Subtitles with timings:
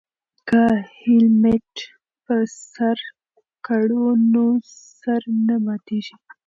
[0.47, 0.63] که
[0.99, 1.73] هیلمټ
[2.25, 2.35] په
[2.71, 2.97] سر
[3.67, 4.45] کړو نو
[5.03, 6.15] سر نه ماتیږي.